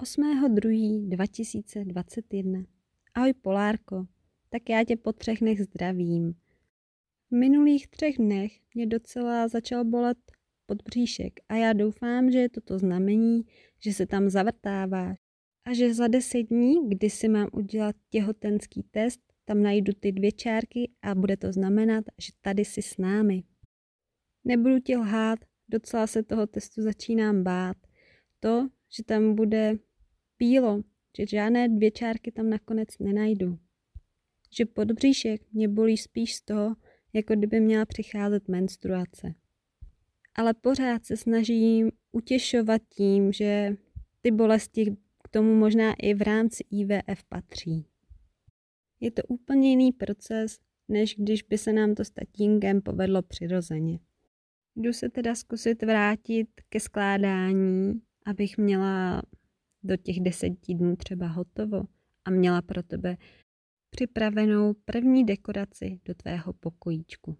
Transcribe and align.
8.2.2021 0.00 2.66
Ahoj 3.14 3.32
Polárko, 3.32 4.06
tak 4.48 4.68
já 4.68 4.84
tě 4.84 4.96
po 4.96 5.12
třech 5.12 5.38
dnech 5.38 5.62
zdravím. 5.62 6.34
V 7.30 7.36
minulých 7.36 7.88
třech 7.88 8.16
dnech 8.16 8.52
mě 8.74 8.86
docela 8.86 9.48
začal 9.48 9.84
bolet 9.84 10.18
podbříšek 10.66 11.40
a 11.48 11.54
já 11.54 11.72
doufám, 11.72 12.30
že 12.30 12.38
je 12.38 12.48
toto 12.48 12.78
znamení, 12.78 13.42
že 13.80 13.92
se 13.92 14.06
tam 14.06 14.30
zavrtáváš 14.30 15.18
a 15.64 15.74
že 15.74 15.94
za 15.94 16.08
deset 16.08 16.42
dní, 16.42 16.88
kdy 16.88 17.10
si 17.10 17.28
mám 17.28 17.48
udělat 17.52 17.96
těhotenský 18.10 18.82
test, 18.82 19.20
tam 19.44 19.62
najdu 19.62 19.92
ty 20.00 20.12
dvě 20.12 20.32
čárky 20.32 20.90
a 21.02 21.14
bude 21.14 21.36
to 21.36 21.52
znamenat, 21.52 22.04
že 22.18 22.32
tady 22.42 22.64
jsi 22.64 22.82
s 22.82 22.98
námi. 22.98 23.42
Nebudu 24.44 24.80
ti 24.80 24.96
lhát, 24.96 25.38
docela 25.68 26.06
se 26.06 26.22
toho 26.22 26.46
testu 26.46 26.82
začínám 26.82 27.42
bát. 27.42 27.76
To, 28.40 28.68
že 28.90 29.04
tam 29.04 29.34
bude 29.34 29.78
pílo, 30.36 30.82
že 31.16 31.26
žádné 31.26 31.68
dvě 31.68 31.90
čárky 31.90 32.32
tam 32.32 32.50
nakonec 32.50 32.88
nenajdu. 32.98 33.58
Že 34.56 34.66
podbříšek 34.66 35.52
mě 35.52 35.68
bolí 35.68 35.96
spíš 35.96 36.34
z 36.34 36.40
toho, 36.40 36.76
jako 37.12 37.34
kdyby 37.34 37.60
měla 37.60 37.84
přicházet 37.84 38.48
menstruace. 38.48 39.34
Ale 40.34 40.54
pořád 40.54 41.06
se 41.06 41.16
snažím 41.16 41.90
utěšovat 42.12 42.82
tím, 42.88 43.32
že 43.32 43.76
ty 44.20 44.30
bolesti 44.30 44.96
k 45.24 45.28
tomu 45.28 45.54
možná 45.54 45.94
i 45.94 46.14
v 46.14 46.22
rámci 46.22 46.64
IVF 46.70 47.24
patří. 47.28 47.86
Je 49.00 49.10
to 49.10 49.22
úplně 49.28 49.70
jiný 49.70 49.92
proces, 49.92 50.58
než 50.88 51.14
když 51.18 51.42
by 51.42 51.58
se 51.58 51.72
nám 51.72 51.94
to 51.94 52.04
s 52.04 52.10
tatínkem 52.10 52.82
povedlo 52.82 53.22
přirozeně. 53.22 53.98
Jdu 54.76 54.92
se 54.92 55.08
teda 55.08 55.34
zkusit 55.34 55.82
vrátit 55.82 56.48
ke 56.68 56.80
skládání, 56.80 58.00
abych 58.26 58.58
měla 58.58 59.22
do 59.82 59.96
těch 59.96 60.20
deseti 60.20 60.74
dnů 60.74 60.96
třeba 60.96 61.26
hotovo 61.26 61.82
a 62.24 62.30
měla 62.30 62.62
pro 62.62 62.82
tebe 62.82 63.16
připravenou 63.90 64.74
první 64.74 65.24
dekoraci 65.24 66.00
do 66.04 66.14
tvého 66.14 66.52
pokojíčku. 66.52 67.36